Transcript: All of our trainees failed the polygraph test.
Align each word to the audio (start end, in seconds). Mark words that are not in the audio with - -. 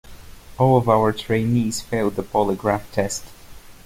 All 0.57 0.77
of 0.79 0.89
our 0.89 1.13
trainees 1.13 1.79
failed 1.81 2.15
the 2.15 2.23
polygraph 2.23 2.89
test. 2.91 3.23